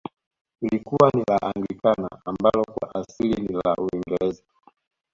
[0.61, 4.43] Lilikuwa ni la Anglikana ambalo kwa asili ni la uingereza